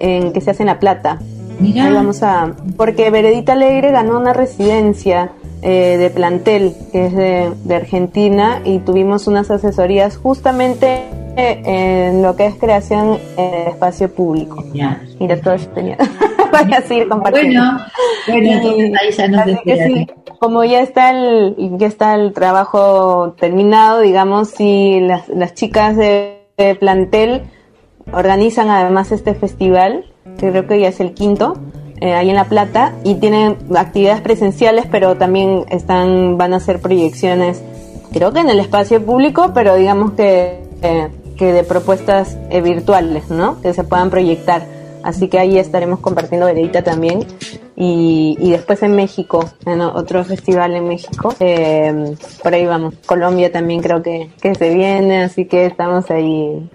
[0.00, 1.18] en que se hace en La Plata.
[1.58, 1.90] Mira.
[1.90, 5.30] vamos a, porque Veredita Alegre ganó una residencia
[5.62, 11.02] eh, de plantel, que es de, Argentina, y tuvimos unas asesorías justamente
[11.36, 14.64] en lo que es creación en espacio público.
[14.72, 15.96] Mira, todo tenía.
[16.52, 17.62] Voy a seguir compartiendo.
[18.28, 20.06] Bueno, entonces ahí ya nos
[20.38, 26.42] como ya está el ya está el trabajo terminado, digamos, si las, las chicas de,
[26.80, 27.42] plantel
[28.12, 30.06] organizan además este festival,
[30.38, 31.58] que creo que ya es el quinto,
[32.00, 36.80] eh, ahí en La Plata, y tienen actividades presenciales, pero también están van a hacer
[36.80, 37.62] proyecciones,
[38.10, 43.30] creo que en el espacio público, pero digamos que, eh, que de propuestas eh, virtuales,
[43.30, 43.60] ¿no?
[43.60, 44.66] Que se puedan proyectar.
[45.02, 47.20] Así que ahí estaremos compartiendo Veredita también.
[47.76, 51.34] Y, y después en México, en otro festival en México.
[51.38, 52.94] Eh, por ahí vamos.
[53.06, 56.68] Colombia también creo que, que se viene, así que estamos ahí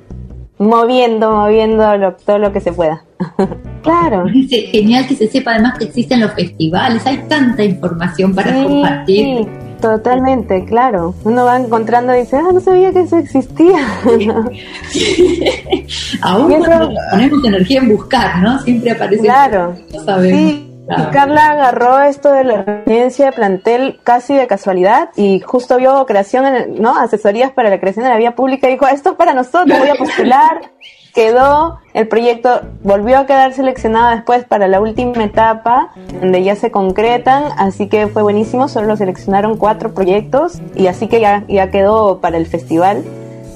[0.62, 3.04] moviendo, moviendo todo lo que se pueda.
[3.84, 4.26] claro.
[4.34, 9.48] Es genial que se sepa además que existen los festivales, hay tanta información para compartir.
[9.82, 11.16] Totalmente, claro.
[11.24, 13.80] Uno va encontrando y dice, ah, no sabía que eso existía.
[16.22, 18.60] Aún cuando ponemos energía en buscar, ¿no?
[18.60, 19.24] Siempre aparece.
[19.24, 19.76] Claro.
[20.22, 20.68] Sí.
[20.88, 26.06] Y Carla agarró esto de la residencia de plantel casi de casualidad y justo vio
[26.06, 26.98] creación, en, ¿no?
[26.98, 29.90] Asesorías para la creación de la vía pública y dijo, esto es para nosotros, voy
[29.90, 30.72] a postular
[31.14, 36.72] quedó, el proyecto volvió a quedar seleccionado después para la última etapa, donde ya se
[36.72, 42.20] concretan, así que fue buenísimo, solo seleccionaron cuatro proyectos y así que ya, ya quedó
[42.20, 43.04] para el festival.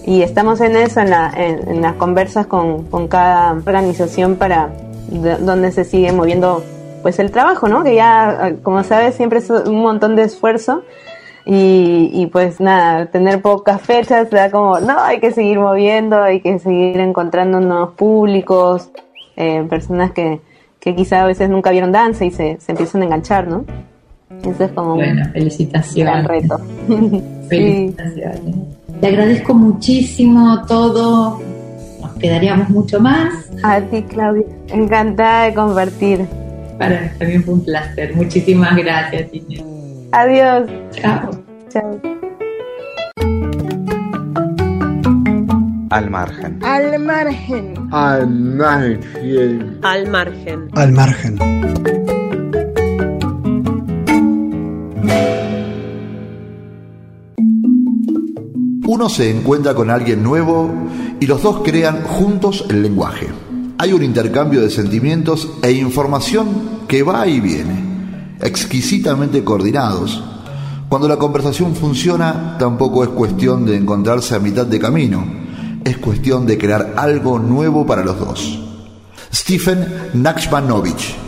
[0.05, 4.69] Y estamos en eso, en, la, en, las conversas con, con, cada organización para
[5.09, 6.63] donde se sigue moviendo
[7.01, 7.83] pues el trabajo, ¿no?
[7.83, 10.83] Que ya, como sabes, siempre es un montón de esfuerzo
[11.47, 16.41] Y, y pues nada, tener pocas fechas da como, no, hay que seguir moviendo, hay
[16.41, 18.89] que seguir encontrando nuevos públicos,
[19.35, 20.39] eh, personas que,
[20.79, 23.63] que quizá a veces nunca vieron danza y se, se empiezan a enganchar, ¿no?
[24.43, 26.13] Eso es como Bueno, un felicitaciones.
[26.13, 26.59] gran reto.
[27.49, 28.55] Felicitaciones.
[28.99, 31.41] Te agradezco muchísimo todo.
[32.01, 33.49] Nos quedaríamos mucho más.
[33.63, 34.45] A ti, Claudia.
[34.69, 36.25] Encantada de compartir.
[36.79, 38.15] Para mí también fue un placer.
[38.15, 39.63] Muchísimas gracias, Inés.
[40.11, 40.69] Adiós.
[40.91, 41.29] Chao.
[41.69, 42.01] Chao.
[45.89, 46.59] Al margen.
[46.63, 47.73] Al margen.
[47.91, 49.79] Al margen.
[49.81, 50.69] Al margen.
[50.73, 51.39] Al margen.
[58.87, 60.71] Uno se encuentra con alguien nuevo
[61.19, 63.27] y los dos crean juntos el lenguaje.
[63.77, 66.47] Hay un intercambio de sentimientos e información
[66.87, 67.84] que va y viene,
[68.41, 70.23] exquisitamente coordinados.
[70.89, 75.25] Cuando la conversación funciona, tampoco es cuestión de encontrarse a mitad de camino,
[75.83, 78.59] es cuestión de crear algo nuevo para los dos.
[79.33, 81.24] Stephen Nachmanovich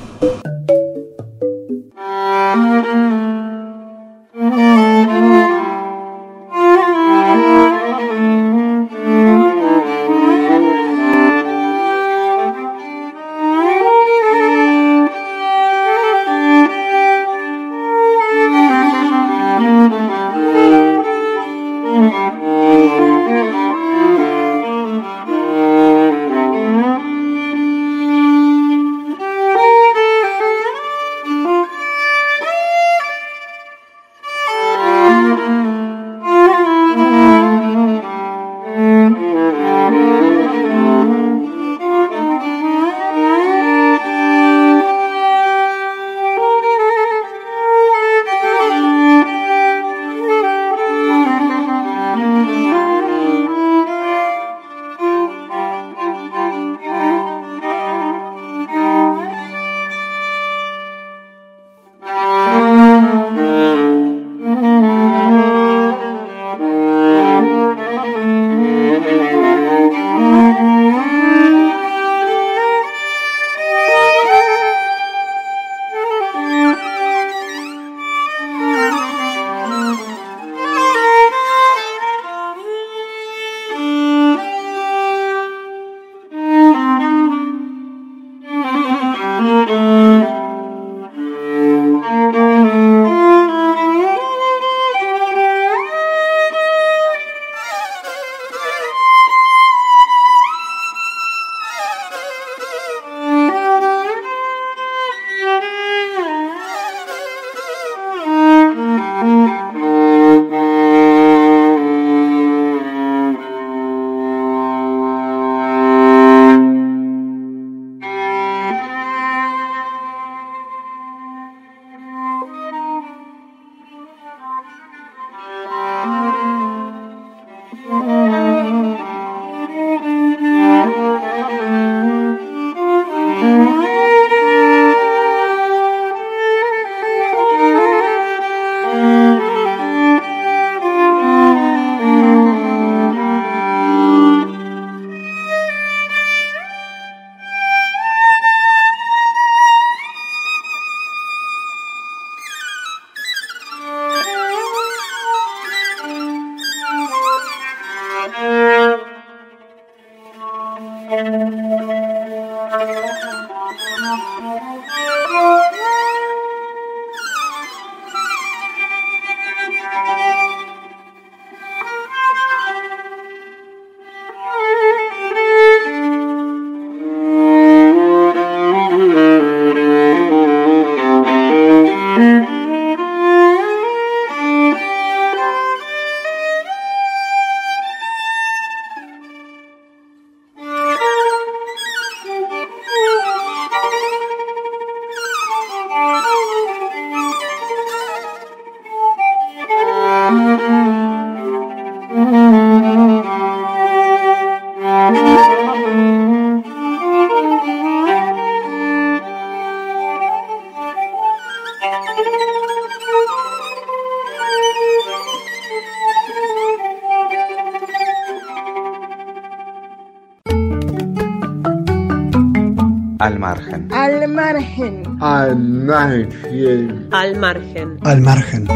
[223.19, 223.87] Al margen.
[223.91, 225.17] Al margen.
[225.19, 227.07] Al margen.
[227.11, 227.97] Al margen.
[228.03, 228.67] Al margen.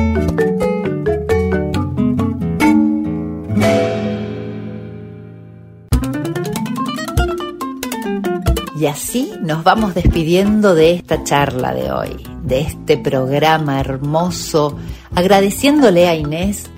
[8.80, 14.76] Y así nos vamos despidiendo de esta charla de hoy, de este programa hermoso,
[15.14, 16.72] agradeciéndole a Inés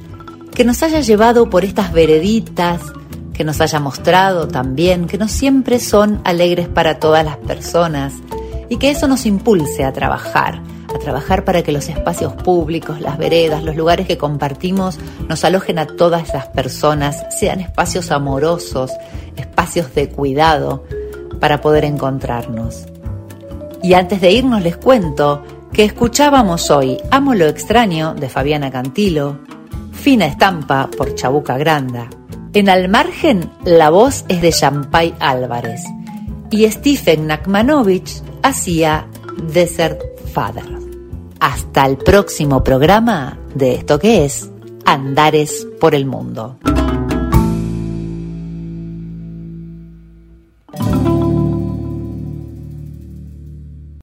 [0.53, 2.81] que nos haya llevado por estas vereditas,
[3.33, 8.13] que nos haya mostrado también que no siempre son alegres para todas las personas
[8.69, 10.61] y que eso nos impulse a trabajar,
[10.93, 15.79] a trabajar para que los espacios públicos, las veredas, los lugares que compartimos nos alojen
[15.79, 18.91] a todas esas personas, sean espacios amorosos,
[19.35, 20.83] espacios de cuidado
[21.39, 22.85] para poder encontrarnos.
[23.81, 29.39] Y antes de irnos les cuento que escuchábamos hoy Amo lo extraño de Fabiana Cantilo,
[29.91, 32.07] Fina Estampa por Chabuca Granda.
[32.55, 35.81] En Al Margen la voz es de Champay Álvarez
[36.51, 39.07] y Stephen Nakmanovich hacía
[39.51, 39.99] Desert
[40.33, 40.63] Father.
[41.39, 44.51] Hasta el próximo programa de esto que es
[44.85, 46.59] Andares por el Mundo.